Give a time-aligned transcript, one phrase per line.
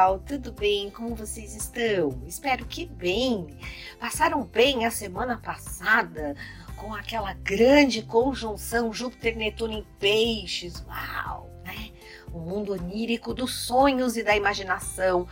[0.00, 0.90] pessoal, tudo bem?
[0.90, 2.22] Como vocês estão?
[2.26, 3.58] Espero que bem.
[3.98, 6.34] Passaram bem a semana passada
[6.76, 10.82] com aquela grande conjunção Júpiter-Netuno em Peixes.
[10.86, 11.90] Uau, né?
[12.32, 15.28] O mundo onírico dos sonhos e da imaginação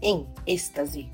[0.00, 1.10] em êxtase.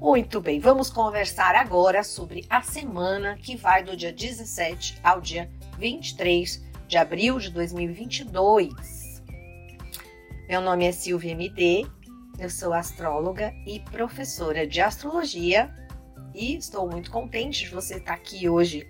[0.00, 5.50] Muito bem, vamos conversar agora sobre a semana que vai do dia 17 ao dia
[5.78, 9.05] 23 de abril de 2022.
[10.48, 11.84] Meu nome é Silvia MD,
[12.38, 15.74] eu sou astróloga e professora de astrologia
[16.32, 18.88] e estou muito contente de você estar aqui hoje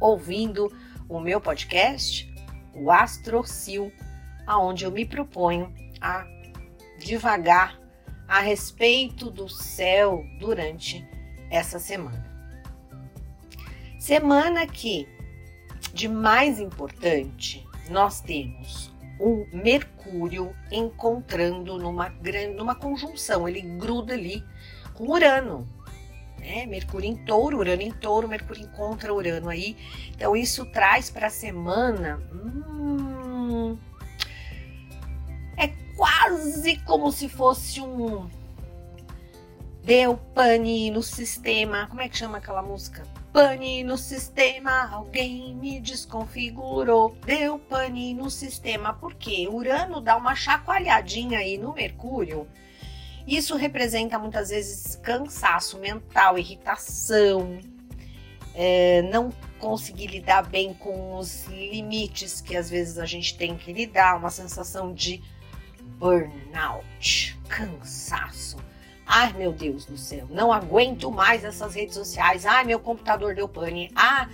[0.00, 0.72] ouvindo
[1.08, 2.32] o meu podcast,
[2.72, 3.92] o AstroCil,
[4.46, 6.24] aonde eu me proponho a
[7.00, 7.76] divagar
[8.28, 11.04] a respeito do céu durante
[11.50, 12.24] essa semana.
[13.98, 15.08] Semana que,
[15.92, 18.93] de mais importante, nós temos
[19.24, 24.44] o Mercúrio encontrando numa grande numa conjunção, ele gruda ali
[24.92, 25.66] com Urano.
[26.38, 26.66] Né?
[26.66, 29.78] Mercúrio em touro, Urano em touro, Mercúrio encontra Urano aí.
[30.10, 32.20] Então isso traz para a semana.
[32.34, 33.78] Hum,
[35.56, 38.28] é quase como se fosse um.
[39.82, 41.86] Deu pane no sistema.
[41.86, 43.02] Como é que chama aquela música?
[43.34, 47.18] Pane no sistema, alguém me desconfigurou.
[47.26, 52.46] Deu pane no sistema, porque Urano dá uma chacoalhadinha aí no Mercúrio.
[53.26, 57.58] Isso representa muitas vezes cansaço mental, irritação,
[58.54, 63.72] é, não conseguir lidar bem com os limites que às vezes a gente tem que
[63.72, 65.20] lidar, uma sensação de
[65.98, 68.58] burnout, cansaço
[69.06, 72.46] Ai, meu Deus do céu, não aguento mais essas redes sociais.
[72.46, 73.90] Ai, meu computador deu pane.
[73.94, 74.28] Ah,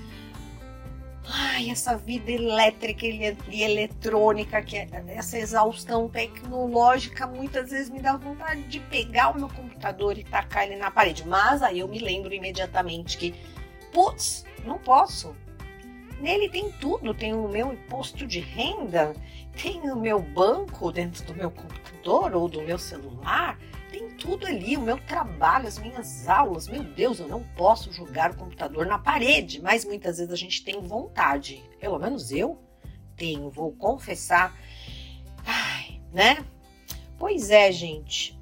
[1.26, 8.16] ai, essa vida elétrica e eletrônica, que é essa exaustão tecnológica, muitas vezes me dá
[8.16, 11.26] vontade de pegar o meu computador e tacar ele na parede.
[11.26, 13.34] Mas aí eu me lembro imediatamente que,
[13.92, 15.34] putz, não posso.
[16.20, 19.14] Nele tem tudo, tem o meu imposto de renda,
[19.60, 23.58] tem o meu banco dentro do meu computador ou do meu celular
[24.20, 26.68] tudo ali, o meu trabalho, as minhas aulas.
[26.68, 30.62] Meu Deus, eu não posso jogar o computador na parede, mas muitas vezes a gente
[30.62, 31.64] tem vontade.
[31.80, 32.58] Pelo menos eu
[33.16, 34.54] tenho, vou confessar.
[35.44, 36.44] Ai, né?
[37.18, 38.38] Pois é, gente.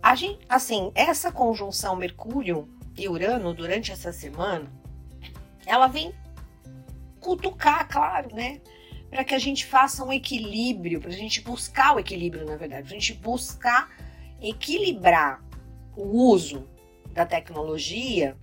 [0.00, 4.70] A gente, assim, essa conjunção Mercúrio e Urano durante essa semana,
[5.66, 6.14] ela vem
[7.20, 8.60] cutucar, claro, né?
[9.10, 12.82] Para que a gente faça um equilíbrio, para a gente buscar o equilíbrio, na verdade,
[12.82, 13.90] para a gente buscar
[14.42, 15.42] equilibrar
[15.96, 16.68] o uso
[17.12, 18.36] da tecnologia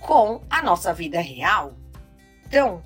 [0.00, 1.76] com a nossa vida real.
[2.46, 2.82] Então,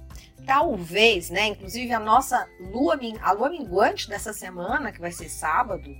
[0.47, 5.91] talvez, né, inclusive a nossa lua, a lua minguante dessa semana, que vai ser sábado,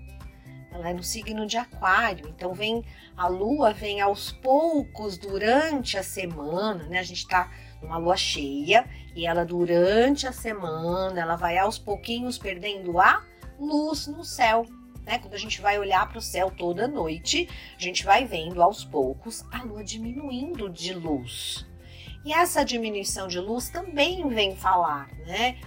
[0.71, 2.85] ela é no signo de aquário, então vem
[3.17, 6.99] a lua vem aos poucos durante a semana, né?
[7.01, 7.51] A gente está
[7.83, 13.25] numa lua cheia e ela durante a semana, ela vai aos pouquinhos perdendo a
[13.59, 14.65] luz no céu
[15.09, 15.19] né?
[15.19, 18.85] Quando a gente vai olhar para o céu toda noite, a gente vai vendo aos
[18.85, 21.67] poucos a lua diminuindo de luz.
[22.27, 25.59] E essa diminuição de luz também vem falar, né?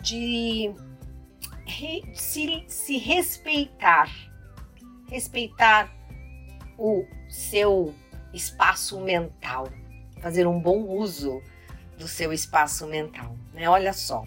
[0.00, 0.72] De
[1.66, 4.08] re, se, se respeitar,
[5.10, 5.92] respeitar
[6.78, 7.92] o seu
[8.32, 9.68] espaço mental,
[10.20, 11.42] fazer um bom uso
[11.98, 13.68] do seu espaço mental, né?
[13.68, 14.24] Olha só,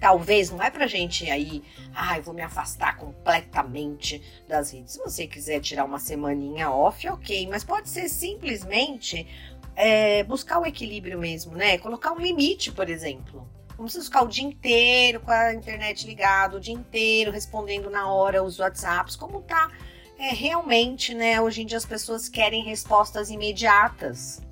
[0.00, 1.62] Talvez não é pra gente aí,
[1.94, 4.92] ai, ah, vou me afastar completamente das redes.
[4.92, 9.26] Se você quiser tirar uma semaninha off, ok, mas pode ser simplesmente
[9.74, 11.78] é, buscar o equilíbrio mesmo, né?
[11.78, 13.48] Colocar um limite, por exemplo.
[13.78, 18.10] Não precisa ficar o dia inteiro com a internet ligada, o dia inteiro respondendo na
[18.10, 19.70] hora os WhatsApps, como tá
[20.18, 21.40] é, realmente, né?
[21.40, 24.45] Hoje em dia as pessoas querem respostas imediatas.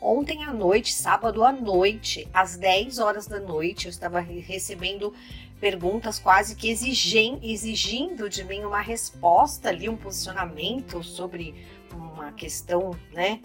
[0.00, 5.12] Ontem à noite, sábado à noite, às 10 horas da noite, eu estava recebendo
[5.60, 11.54] perguntas quase que exigem, exigindo de mim uma resposta ali, um posicionamento sobre
[11.92, 13.40] uma questão, né,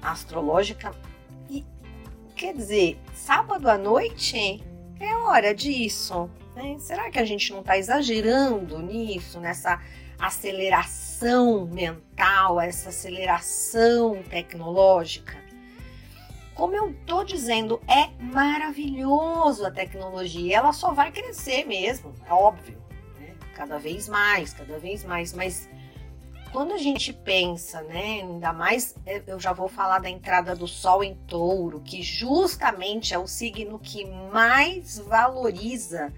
[0.00, 0.94] astrológica.
[1.50, 1.64] E
[2.36, 4.62] quer dizer, sábado à noite
[5.00, 6.30] é hora disso.
[6.54, 6.76] Né?
[6.78, 9.82] Será que a gente não está exagerando nisso, nessa
[10.18, 15.45] aceleração mental, essa aceleração tecnológica?
[16.56, 20.56] Como eu tô dizendo, é maravilhoso a tecnologia.
[20.56, 22.82] Ela só vai crescer mesmo, é óbvio,
[23.20, 23.34] né?
[23.54, 25.34] Cada vez mais, cada vez mais.
[25.34, 25.68] Mas
[26.52, 28.22] quando a gente pensa, né?
[28.22, 33.12] Ainda mais, é, eu já vou falar da entrada do Sol em Touro, que justamente
[33.12, 36.10] é o signo que mais valoriza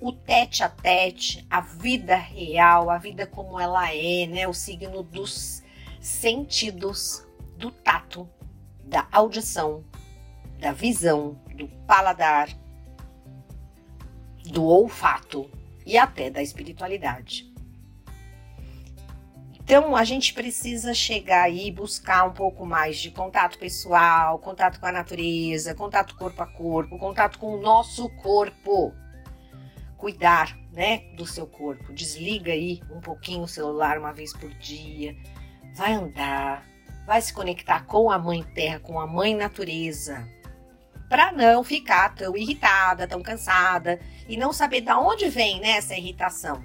[0.00, 4.46] o tete a tete, a vida real, a vida como ela é, né?
[4.46, 5.64] O signo dos
[6.00, 8.28] sentidos, do tato,
[8.86, 9.84] da audição,
[10.58, 12.48] da visão, do paladar,
[14.46, 15.50] do olfato
[15.86, 17.52] e até da espiritualidade.
[19.64, 24.78] Então, a gente precisa chegar aí e buscar um pouco mais de contato pessoal, contato
[24.78, 28.92] com a natureza, contato corpo a corpo, contato com o nosso corpo.
[29.96, 31.94] Cuidar, né, do seu corpo.
[31.94, 35.16] Desliga aí um pouquinho o celular uma vez por dia.
[35.74, 36.62] Vai andar,
[37.06, 40.28] vai se conectar com a mãe terra, com a mãe natureza,
[41.08, 45.94] para não ficar tão irritada, tão cansada e não saber de onde vem né, essa
[45.94, 46.64] irritação.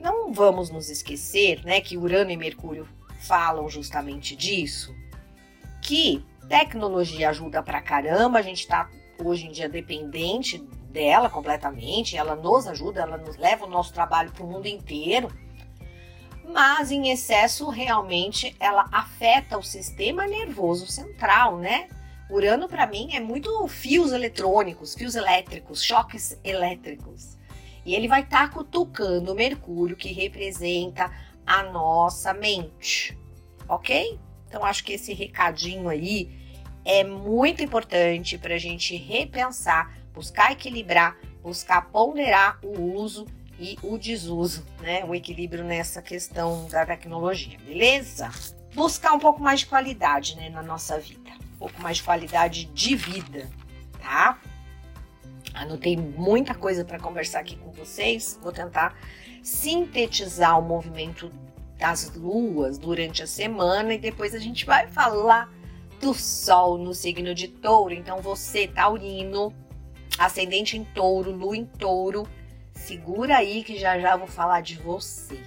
[0.00, 2.88] Não vamos nos esquecer, né, que Urano e Mercúrio
[3.20, 4.94] falam justamente disso,
[5.80, 8.90] que tecnologia ajuda pra caramba, a gente tá
[9.22, 10.58] hoje em dia dependente
[10.90, 15.28] dela completamente, ela nos ajuda, ela nos leva o nosso trabalho para o mundo inteiro,
[16.48, 21.88] mas em excesso realmente ela afeta o sistema nervoso central, né?
[22.30, 27.36] Urano para mim é muito fios eletrônicos, fios elétricos, choques elétricos.
[27.84, 31.10] E ele vai estar tá cutucando o Mercúrio, que representa
[31.46, 33.18] a nossa mente,
[33.68, 34.18] ok?
[34.48, 36.30] Então, acho que esse recadinho aí
[36.84, 43.26] é muito importante para a gente repensar, buscar equilibrar, buscar ponderar o uso
[43.62, 45.04] e o desuso, né?
[45.04, 48.28] O equilíbrio nessa questão da tecnologia, beleza?
[48.74, 52.64] Buscar um pouco mais de qualidade, né, na nossa vida, um pouco mais de qualidade
[52.64, 53.48] de vida,
[54.00, 54.40] tá?
[55.54, 58.38] Anotei muita coisa para conversar aqui com vocês.
[58.42, 58.98] Vou tentar
[59.42, 61.30] sintetizar o movimento
[61.78, 65.52] das luas durante a semana e depois a gente vai falar
[66.00, 67.94] do sol no signo de touro.
[67.94, 69.54] Então, você, taurino,
[70.18, 72.26] ascendente em touro, lua em touro,
[72.82, 75.40] segura aí que já já vou falar de você.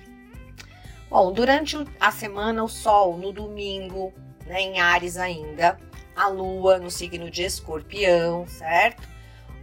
[1.10, 4.14] Bom, durante a semana, o sol no domingo,
[4.46, 5.78] né, em Ares ainda,
[6.16, 9.16] a lua no signo de escorpião, certo?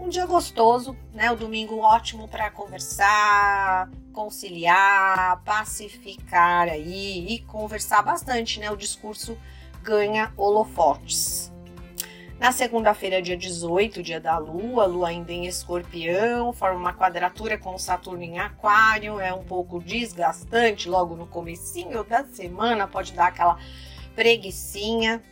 [0.02, 1.30] um dia gostoso, né?
[1.30, 8.70] O domingo ótimo para conversar, conciliar, pacificar aí e conversar bastante, né?
[8.70, 9.38] O discurso
[9.80, 11.51] ganha holofotes.
[12.42, 17.78] Na segunda-feira, dia 18, dia da Lua, Lua ainda em escorpião, forma uma quadratura com
[17.78, 23.56] Saturno em aquário, é um pouco desgastante logo no comecinho da semana, pode dar aquela
[24.16, 25.22] preguiçinha,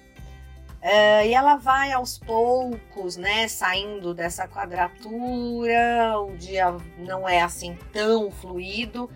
[0.82, 6.18] Uh, e ela vai aos poucos, né, saindo dessa quadratura.
[6.18, 9.10] O dia não é assim tão fluido,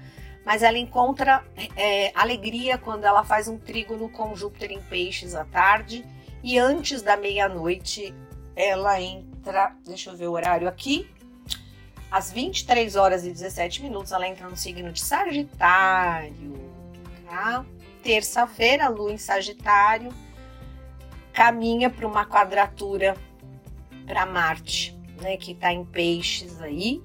[0.44, 1.42] mas ela encontra
[1.74, 6.04] é, alegria quando ela faz um trígono com Júpiter em Peixes à tarde.
[6.44, 8.14] E antes da meia-noite,
[8.54, 9.74] ela entra.
[9.86, 11.10] Deixa eu ver o horário aqui.
[12.10, 16.70] Às 23 horas e 17 minutos, ela entra no signo de Sagitário.
[17.24, 17.64] Tá?
[18.02, 20.12] Terça-feira, Lua em Sagitário
[21.32, 23.16] caminha para uma quadratura
[24.06, 27.02] para Marte, né, que está em peixes aí.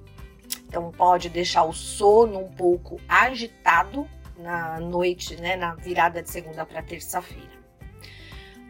[0.68, 4.06] Então pode deixar o sono um pouco agitado
[4.36, 7.49] na noite, né, na virada de segunda para terça-feira.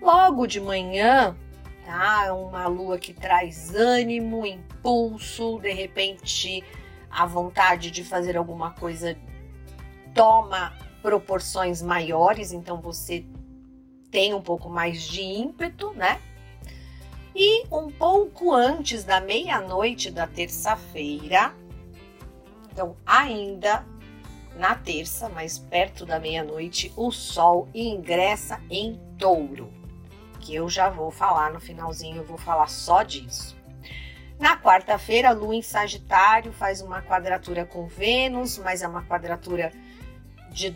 [0.00, 1.36] Logo de manhã,
[1.84, 2.32] tá?
[2.32, 6.64] Uma lua que traz ânimo, impulso, de repente
[7.10, 9.16] a vontade de fazer alguma coisa
[10.14, 10.72] toma
[11.02, 13.24] proporções maiores, então você
[14.10, 16.20] tem um pouco mais de ímpeto, né?
[17.34, 21.54] E um pouco antes da meia-noite da terça-feira,
[22.70, 23.84] então ainda
[24.56, 29.79] na terça, mas perto da meia-noite, o Sol ingressa em Touro,
[30.40, 33.56] que eu já vou falar no finalzinho, eu vou falar só disso.
[34.38, 39.70] Na quarta-feira, a Lua em Sagitário faz uma quadratura com Vênus, mas é uma quadratura
[40.50, 40.74] de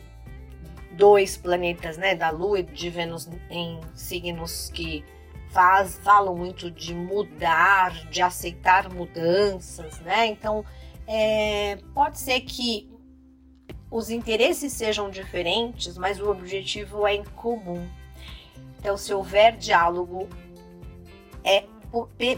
[0.92, 5.04] dois planetas, né, da Lua e de Vênus em signos que
[5.50, 10.26] faz, falam muito de mudar, de aceitar mudanças, né?
[10.26, 10.64] Então,
[11.06, 12.92] é, pode ser que
[13.90, 17.88] os interesses sejam diferentes, mas o objetivo é em comum.
[18.84, 20.28] Então, se houver diálogo,
[21.42, 21.64] é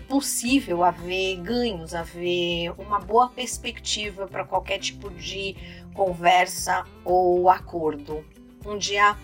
[0.06, 5.56] possível haver ganhos, haver uma boa perspectiva para qualquer tipo de
[5.92, 8.24] conversa ou acordo
[8.64, 9.16] um dia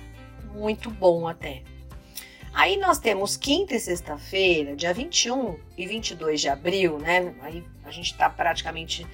[0.53, 1.63] muito bom até.
[2.53, 7.33] Aí nós temos quinta e sexta-feira, dia 21 e 22 de abril, né?
[7.41, 9.07] Aí a gente está praticamente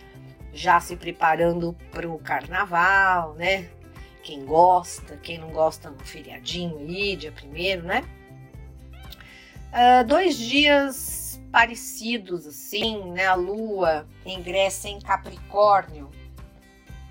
[0.54, 3.68] já se preparando para o carnaval, né?
[4.28, 8.04] Quem gosta, quem não gosta, um feriadinho aí, dia primeiro, né?
[9.72, 13.24] Uh, dois dias parecidos assim, né?
[13.24, 16.10] A Lua ingressa em Capricórnio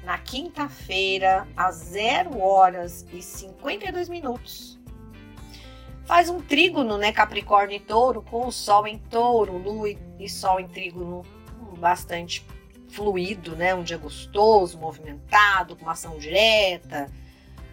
[0.03, 4.79] na quinta-feira, às 0 horas e 52 minutos.
[6.05, 7.11] Faz um trígono, né?
[7.11, 11.23] Capricórnio e Touro, com o Sol em Touro, Lua e Sol em trígono
[11.79, 12.45] bastante
[12.89, 13.73] fluido, né?
[13.75, 17.11] Um dia gostoso, movimentado, com uma ação direta,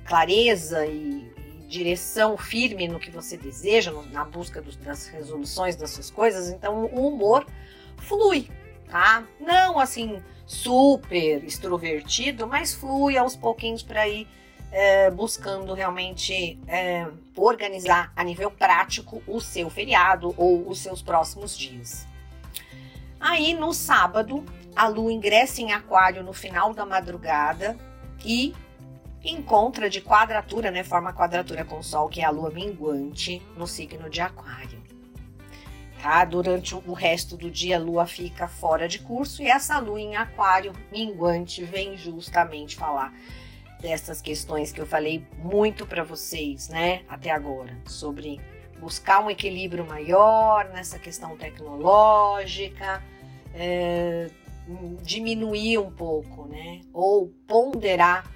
[0.04, 5.90] clareza e, e direção firme no que você deseja, no, na busca das resoluções das
[5.90, 6.48] suas coisas.
[6.50, 7.46] Então, o humor
[7.98, 8.48] flui,
[8.88, 9.24] tá?
[9.40, 14.28] Não assim super extrovertido, mas flui aos pouquinhos para ir
[14.70, 17.06] é, buscando realmente é,
[17.36, 22.06] organizar a nível prático o seu feriado ou os seus próximos dias.
[23.24, 24.44] Aí no sábado,
[24.76, 27.74] a lua ingressa em Aquário no final da madrugada
[28.22, 28.54] e
[29.24, 33.66] encontra de quadratura, né, forma quadratura com o Sol, que é a lua minguante, no
[33.66, 34.78] signo de Aquário.
[36.02, 36.22] Tá?
[36.26, 40.16] Durante o resto do dia, a lua fica fora de curso e essa lua em
[40.16, 43.10] Aquário minguante vem justamente falar
[43.80, 48.38] dessas questões que eu falei muito para vocês, né, até agora, sobre
[48.78, 53.02] buscar um equilíbrio maior nessa questão tecnológica,
[53.54, 54.30] é,
[55.02, 56.80] diminuir um pouco, né?
[56.92, 58.30] Ou ponderar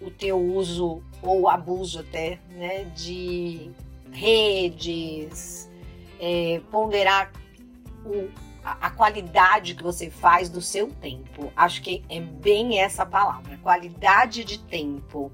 [0.00, 2.84] o teu uso ou abuso até, né?
[2.96, 3.70] De
[4.10, 5.70] redes,
[6.18, 7.30] é, ponderar
[8.04, 8.28] o,
[8.64, 11.52] a, a qualidade que você faz do seu tempo.
[11.56, 15.30] Acho que é bem essa palavra, qualidade de tempo.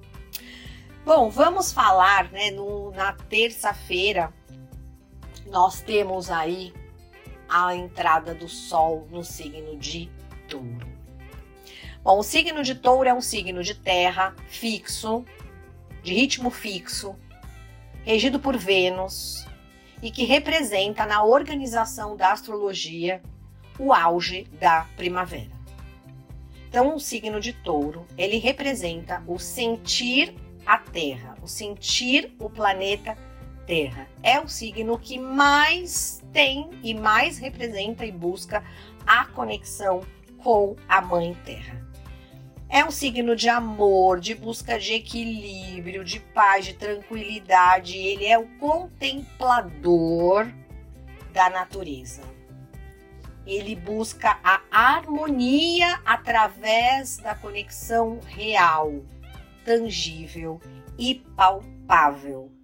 [1.04, 2.50] Bom, vamos falar, né?
[2.50, 4.32] No, na terça-feira,
[5.46, 6.74] nós temos aí
[7.48, 10.10] a entrada do Sol no signo de
[10.48, 10.86] Touro.
[12.02, 15.24] Bom, o signo de Touro é um signo de terra fixo,
[16.02, 17.16] de ritmo fixo,
[18.04, 19.46] regido por Vênus
[20.02, 23.20] e que representa na organização da astrologia
[23.78, 25.50] o auge da primavera.
[26.68, 30.34] Então, o signo de Touro, ele representa o sentir
[30.64, 33.16] a Terra, o sentir o planeta
[33.66, 34.08] Terra.
[34.22, 38.64] É o signo que mais tem e mais representa e busca
[39.06, 40.02] a conexão
[40.38, 41.84] com a Mãe Terra.
[42.68, 47.96] É um signo de amor, de busca de equilíbrio, de paz, de tranquilidade.
[47.96, 50.46] Ele é o contemplador
[51.32, 52.22] da natureza.
[53.46, 59.04] Ele busca a harmonia através da conexão real,
[59.64, 60.60] tangível
[60.98, 62.55] e palpável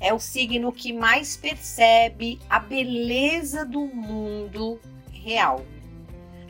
[0.00, 4.80] é o signo que mais percebe a beleza do mundo
[5.10, 5.64] real.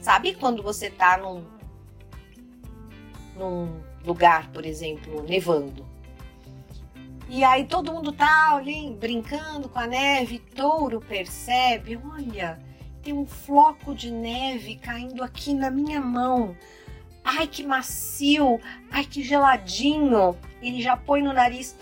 [0.00, 1.44] Sabe quando você tá num,
[3.36, 5.86] num lugar, por exemplo, nevando?
[7.28, 12.60] E aí todo mundo tá ali brincando com a neve, touro percebe, olha,
[13.02, 16.56] tem um floco de neve caindo aqui na minha mão.
[17.24, 20.36] Ai, que macio, ai, que geladinho.
[20.60, 21.76] Ele já põe no nariz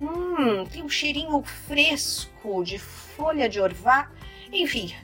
[0.00, 4.10] Hum, tem um cheirinho fresco de folha de orvá.
[4.50, 4.94] Enfim,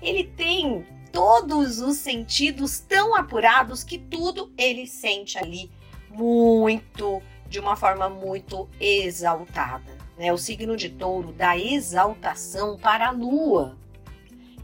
[0.00, 5.70] ele tem todos os sentidos tão apurados que tudo ele sente ali
[6.08, 9.98] muito, de uma forma muito exaltada.
[10.16, 10.32] Né?
[10.32, 13.76] O signo de touro dá exaltação para a lua,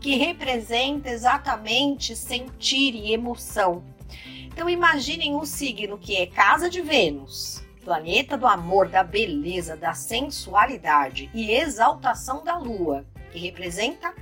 [0.00, 3.82] que representa exatamente sentir e emoção.
[4.46, 9.92] Então imaginem um signo que é casa de Vênus, planeta do amor, da beleza, da
[9.92, 14.14] sensualidade e exaltação da lua, que representa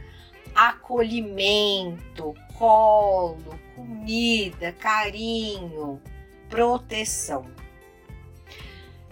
[0.55, 6.01] acolhimento, colo, comida, carinho,
[6.51, 7.47] proteção.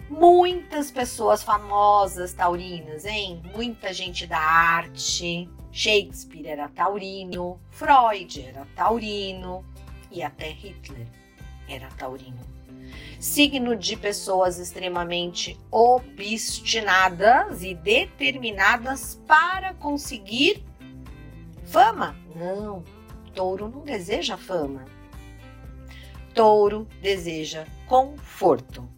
[0.09, 3.41] Muitas pessoas famosas taurinas, hein?
[3.55, 5.49] Muita gente da arte.
[5.71, 9.65] Shakespeare era taurino, Freud era taurino
[10.11, 11.20] e até Hitler
[11.71, 12.51] era taurino
[13.21, 20.63] signo de pessoas extremamente obstinadas e determinadas para conseguir
[21.63, 22.15] fama.
[22.35, 22.83] Não,
[23.35, 24.85] touro não deseja fama.
[26.33, 28.89] Touro deseja conforto.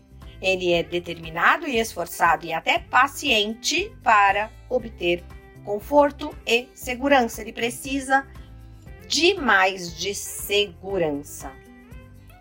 [0.41, 5.21] Ele é determinado e esforçado e até paciente para obter
[5.65, 7.41] conforto e segurança.
[7.41, 8.25] Ele precisa
[9.07, 11.62] de mais de segurança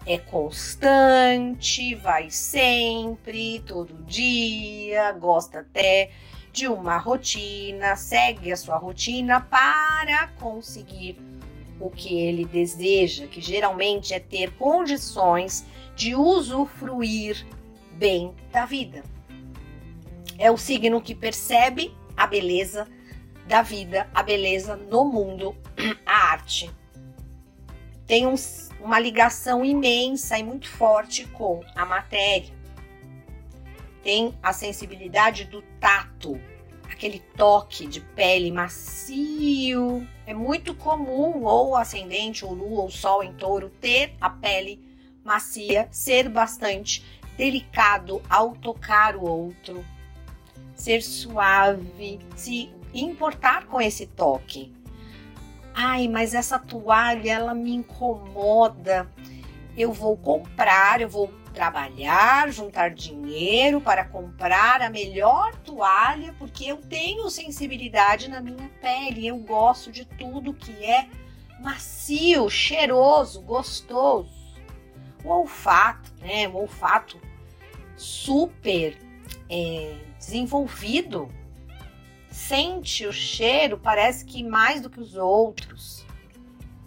[0.04, 6.11] é constante, vai sempre, todo dia, gosta até
[6.52, 11.18] de uma rotina, segue a sua rotina para conseguir
[11.80, 15.64] o que ele deseja, que geralmente é ter condições
[15.97, 17.47] de usufruir
[17.92, 19.02] bem da vida.
[20.38, 22.87] É o signo que percebe a beleza
[23.47, 25.56] da vida, a beleza no mundo,
[26.04, 26.71] a arte.
[28.06, 28.35] Tem um,
[28.80, 32.52] uma ligação imensa e muito forte com a matéria.
[34.02, 36.40] Tem a sensibilidade do tato,
[36.90, 40.06] aquele toque de pele macio.
[40.26, 44.80] É muito comum, ou ascendente, ou lua, ou sol em touro, ter a pele
[45.25, 47.04] macia, ser bastante
[47.37, 49.85] delicado ao tocar o outro,
[50.75, 54.73] ser suave, se importar com esse toque.
[55.75, 59.09] Ai, mas essa toalha ela me incomoda.
[59.76, 66.79] Eu vou comprar, eu vou trabalhar, juntar dinheiro para comprar a melhor toalha, porque eu
[66.79, 69.26] tenho sensibilidade na minha pele.
[69.26, 71.09] Eu gosto de tudo que é
[71.61, 74.31] macio, cheiroso, gostoso.
[75.25, 76.49] O olfato, né?
[76.49, 77.19] O olfato
[77.97, 78.99] super
[79.49, 81.31] é, desenvolvido
[82.32, 86.04] sente o cheiro, parece que mais do que os outros.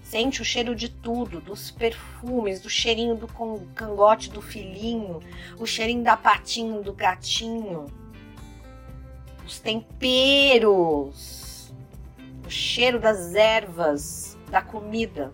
[0.01, 3.27] Sente o cheiro de tudo, dos perfumes, do cheirinho do
[3.73, 5.19] cangote do filhinho,
[5.57, 7.85] o cheirinho da patinha do gatinho,
[9.45, 11.45] os temperos,
[12.45, 15.33] o cheiro das ervas, da comida.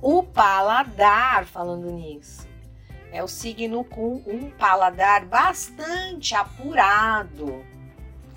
[0.00, 2.45] O paladar, falando nisso,
[3.16, 7.64] é o signo com um paladar bastante apurado.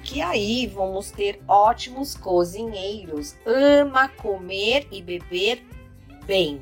[0.02, 3.36] Que aí vamos ter ótimos cozinheiros.
[3.46, 5.66] Ama comer e beber
[6.26, 6.62] bem.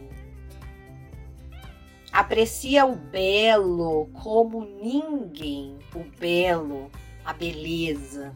[2.12, 5.78] Aprecia o belo como ninguém.
[5.94, 6.90] O belo,
[7.24, 8.34] a beleza,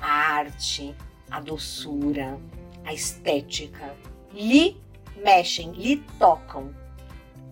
[0.00, 0.94] a arte,
[1.28, 2.38] a doçura,
[2.84, 3.96] a estética.
[4.32, 4.80] Lhe
[5.16, 6.72] mexem, lhe tocam.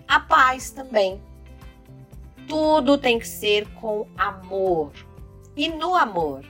[0.07, 1.21] A paz também
[2.47, 4.93] tudo tem que ser com amor.
[5.57, 6.45] E no amor?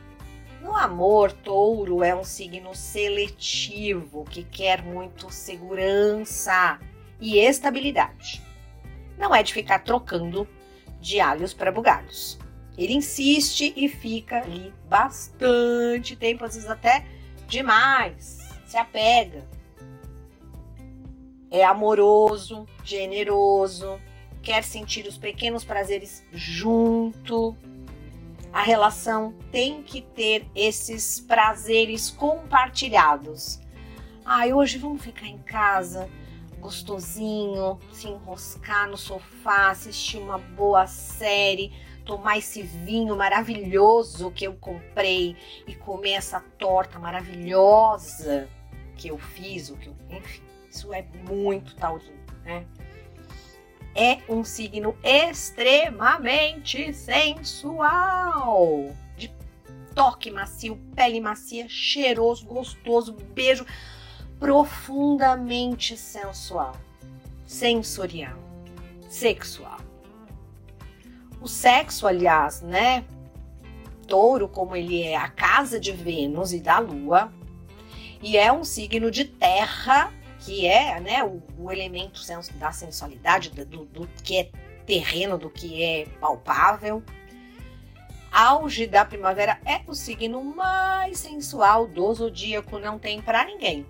[0.62, 6.78] No amor, touro é um signo seletivo que quer muito segurança
[7.20, 8.42] e estabilidade.
[9.16, 10.46] Não é de ficar trocando
[11.00, 12.38] de alhos para bugalhos.
[12.76, 17.06] Ele insiste e fica ali bastante tempo, às vezes até
[17.46, 18.38] demais.
[18.66, 19.46] Se apega.
[21.50, 24.00] É amoroso, generoso,
[24.46, 27.56] quer sentir os pequenos prazeres junto.
[28.52, 33.60] A relação tem que ter esses prazeres compartilhados.
[34.24, 36.08] Ai, ah, hoje vamos ficar em casa,
[36.60, 41.72] gostosinho, se enroscar no sofá, assistir uma boa série,
[42.04, 48.48] tomar esse vinho maravilhoso que eu comprei e comer essa torta maravilhosa
[48.96, 52.64] que eu fiz, o que eu, enfim, isso é muito taurino, né?
[53.96, 58.94] É um signo extremamente sensual.
[59.16, 59.32] De
[59.94, 63.66] toque macio, pele macia, cheiroso, gostoso, beijo
[64.38, 66.76] profundamente sensual,
[67.46, 68.38] sensorial,
[69.08, 69.80] sexual.
[71.40, 73.04] O sexo, aliás, né?
[74.06, 77.32] Touro, como ele é a casa de Vênus e da Lua,
[78.22, 80.12] e é um signo de terra
[80.46, 82.20] que é né, o, o elemento
[82.54, 84.50] da sensualidade, do, do que é
[84.86, 87.02] terreno, do que é palpável.
[88.30, 93.84] Auge da primavera é o signo mais sensual do zodíaco, não tem para ninguém.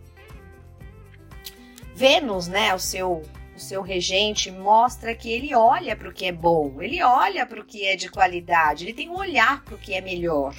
[1.95, 3.23] Vênus, né, o seu
[3.55, 7.59] o seu regente mostra que ele olha para o que é bom, ele olha para
[7.59, 10.55] o que é de qualidade, ele tem um olhar para o que é melhor.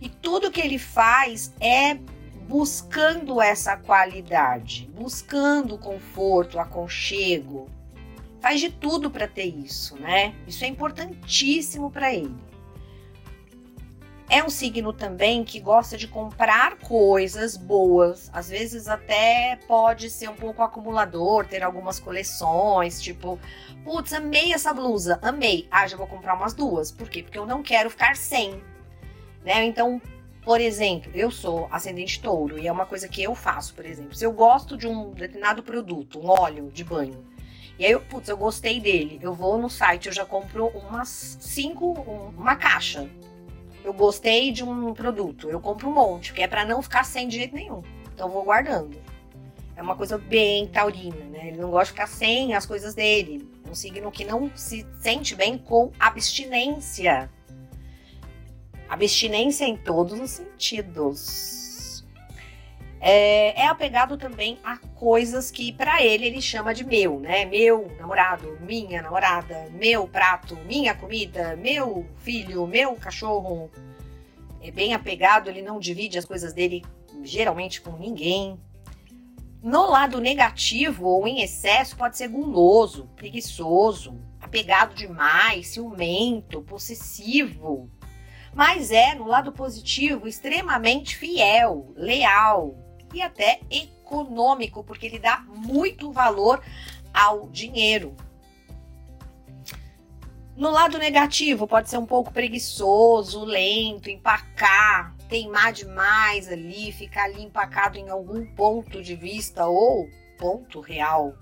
[0.00, 1.98] E tudo que ele faz é
[2.50, 7.70] buscando essa qualidade, buscando conforto, aconchego.
[8.40, 10.34] Faz de tudo para ter isso, né?
[10.48, 12.34] Isso é importantíssimo para ele.
[14.28, 20.28] É um signo também que gosta de comprar coisas boas, às vezes até pode ser
[20.28, 23.38] um pouco acumulador, ter algumas coleções, tipo,
[23.84, 25.68] putz, amei essa blusa, amei.
[25.70, 26.90] Ah, já vou comprar umas duas.
[26.90, 27.22] Por quê?
[27.22, 28.60] Porque eu não quero ficar sem.
[29.44, 29.64] Né?
[29.66, 30.02] Então,
[30.42, 34.14] por exemplo, eu sou ascendente touro e é uma coisa que eu faço, por exemplo.
[34.14, 37.24] Se eu gosto de um determinado produto, um óleo de banho,
[37.78, 41.92] e aí, putz, eu gostei dele, eu vou no site, eu já compro umas cinco,
[42.36, 43.08] uma caixa.
[43.82, 47.26] Eu gostei de um produto, eu compro um monte, que é para não ficar sem
[47.26, 47.82] de jeito nenhum.
[48.12, 48.98] Então eu vou guardando.
[49.74, 51.48] É uma coisa bem taurina, né?
[51.48, 53.48] Ele não gosta de ficar sem as coisas dele.
[53.66, 57.30] É um signo que não se sente bem com abstinência.
[58.90, 62.04] Abstinência em todos os sentidos.
[63.00, 67.46] É, é apegado também a coisas que para ele ele chama de meu, né?
[67.46, 73.70] Meu namorado, minha namorada, meu prato, minha comida, meu filho, meu cachorro.
[74.60, 76.84] é bem apegado, ele não divide as coisas dele
[77.22, 78.58] geralmente com ninguém.
[79.62, 87.88] No lado negativo ou em excesso, pode ser guloso, preguiçoso, apegado demais, ciumento, possessivo.
[88.54, 92.74] Mas é, no lado positivo, extremamente fiel, leal
[93.14, 96.62] e até econômico, porque ele dá muito valor
[97.12, 98.14] ao dinheiro.
[100.56, 107.42] No lado negativo, pode ser um pouco preguiçoso, lento, empacar, teimar demais ali, ficar ali
[107.44, 110.06] empacado em algum ponto de vista ou
[110.38, 111.34] ponto real.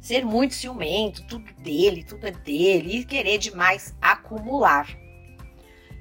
[0.00, 4.88] Ser muito ciumento, tudo dele, tudo é dele, e querer demais acumular.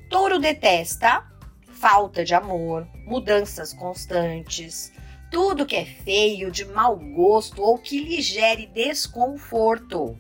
[0.10, 1.26] Touro detesta
[1.66, 4.92] falta de amor, mudanças constantes,
[5.30, 10.18] tudo que é feio, de mau gosto ou que lhe gere desconforto.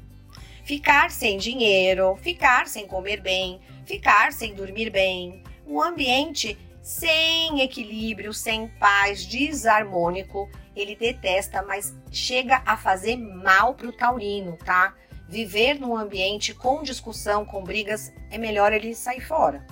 [0.65, 8.33] Ficar sem dinheiro, ficar sem comer bem, ficar sem dormir bem, um ambiente sem equilíbrio,
[8.33, 14.93] sem paz, desarmônico, ele detesta, mas chega a fazer mal para o taurino, tá?
[15.29, 19.65] Viver num ambiente com discussão, com brigas, é melhor ele sair fora.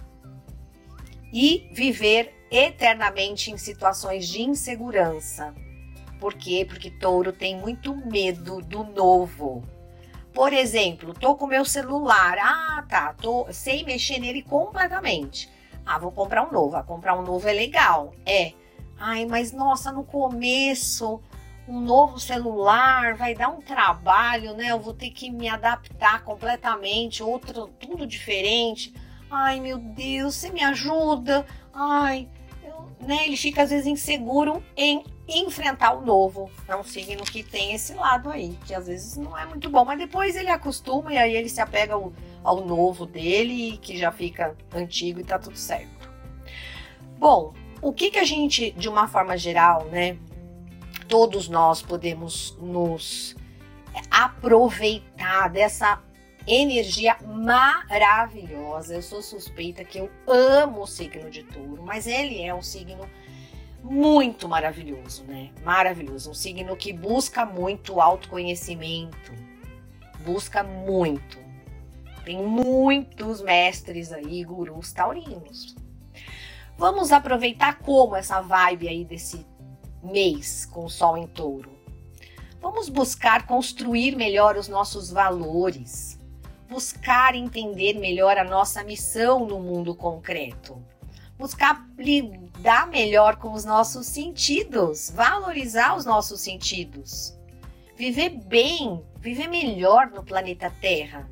[1.38, 5.54] E viver eternamente em situações de insegurança.
[6.18, 6.66] Por quê?
[6.66, 9.62] Porque touro tem muito medo do novo.
[10.34, 12.38] Por exemplo, tô com meu celular.
[12.40, 13.14] Ah, tá.
[13.16, 15.50] Tô sem mexer nele completamente.
[15.86, 16.78] Ah, vou comprar um novo.
[16.78, 18.14] Ah, comprar um novo é legal.
[18.26, 18.54] É.
[18.98, 21.22] Ai, mas nossa, no começo,
[21.68, 24.72] um novo celular vai dar um trabalho, né?
[24.72, 28.94] Eu vou ter que me adaptar completamente, outro, tudo diferente.
[29.38, 31.46] Ai, meu Deus, você me ajuda?
[31.74, 32.30] Ai,
[32.64, 33.26] eu, né?
[33.26, 36.50] Ele fica às vezes inseguro em enfrentar o novo.
[36.66, 39.84] É um signo que tem esse lado aí, que às vezes não é muito bom,
[39.84, 42.14] mas depois ele acostuma e aí ele se apega ao,
[42.46, 46.10] ao novo dele, que já fica antigo e tá tudo certo.
[47.20, 50.18] Bom, o que que a gente, de uma forma geral, né,
[51.10, 53.36] todos nós podemos nos
[54.10, 56.02] aproveitar dessa
[56.48, 58.96] energia maravilhosa.
[58.96, 63.10] Eu sou suspeita que eu amo o signo de touro, mas ele é um signo
[63.84, 65.52] muito maravilhoso, né?
[65.64, 66.32] Maravilhoso.
[66.32, 69.32] Um signo que busca muito autoconhecimento,
[70.24, 71.38] busca muito.
[72.24, 75.76] Tem muitos mestres aí, gurus taurinos.
[76.78, 79.46] Vamos aproveitar como essa vibe aí desse
[80.04, 81.72] mês com o sol em touro.
[82.60, 86.15] Vamos buscar construir melhor os nossos valores,
[86.68, 90.82] buscar entender melhor a nossa missão no mundo concreto
[91.38, 97.38] buscar lidar melhor com os nossos sentidos, valorizar os nossos sentidos,
[97.96, 101.30] viver bem, viver melhor no planeta Terra.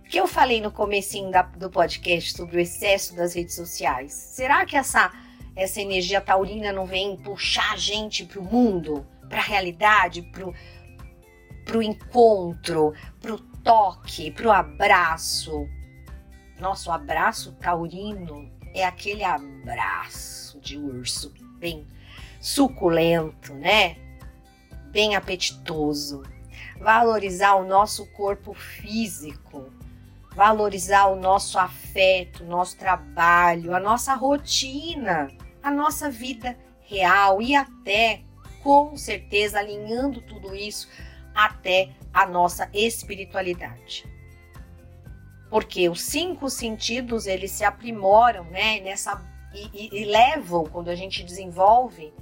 [0.00, 4.12] O que eu falei no comecinho da, do podcast sobre o excesso das redes sociais?
[4.12, 5.10] Será que essa
[5.56, 10.20] essa energia taurina não vem puxar a gente para o mundo, para a realidade,
[11.64, 15.66] para o encontro, para o toque, para o abraço,
[16.60, 21.86] nosso abraço taurino é aquele abraço de urso bem
[22.40, 23.96] suculento, né?
[24.90, 26.22] Bem apetitoso.
[26.78, 29.72] Valorizar o nosso corpo físico,
[30.34, 35.28] valorizar o nosso afeto, nosso trabalho, a nossa rotina,
[35.62, 38.22] a nossa vida real e até,
[38.62, 40.88] com certeza, alinhando tudo isso
[41.34, 44.04] até a nossa espiritualidade
[45.54, 48.80] porque os cinco sentidos eles se aprimoram, né?
[48.80, 49.22] Nessa
[49.54, 52.12] e, e, e levam quando a gente desenvolve,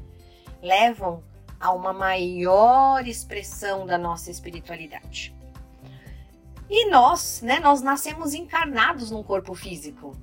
[0.61, 1.25] levam
[1.59, 5.35] a uma maior expressão da nossa espiritualidade.
[6.68, 7.59] E nós, né?
[7.59, 10.14] Nós nascemos encarnados num corpo físico.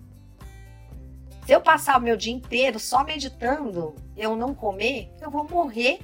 [1.47, 5.99] Se eu passar o meu dia inteiro só meditando, eu não comer, eu vou morrer,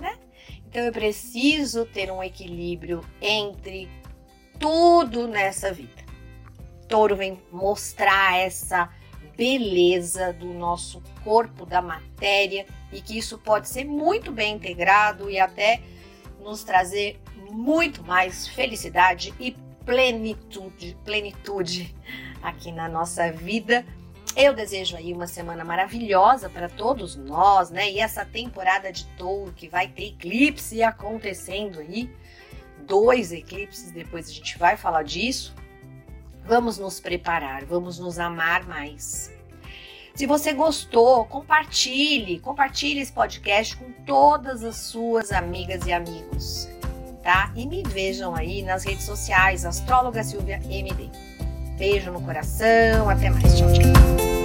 [0.00, 0.18] né?
[0.76, 3.88] Então eu preciso ter um equilíbrio entre
[4.60, 6.04] tudo nessa vida.
[6.86, 8.90] Touro vem mostrar essa
[9.38, 15.40] beleza do nosso corpo, da matéria, e que isso pode ser muito bem integrado e
[15.40, 15.80] até
[16.42, 17.18] nos trazer
[17.50, 21.94] muito mais felicidade e plenitude, plenitude
[22.42, 23.82] aqui na nossa vida.
[24.36, 27.90] Eu desejo aí uma semana maravilhosa para todos nós, né?
[27.90, 32.14] E essa temporada de touro que vai ter eclipse acontecendo aí,
[32.86, 35.54] dois eclipses, depois a gente vai falar disso.
[36.44, 39.32] Vamos nos preparar, vamos nos amar mais.
[40.14, 46.68] Se você gostou, compartilhe, compartilhe esse podcast com todas as suas amigas e amigos,
[47.22, 47.50] tá?
[47.56, 51.35] E me vejam aí nas redes sociais, Astróloga Silvia MD.
[51.76, 54.35] Beijo no coração, até mais, tchau, tchau.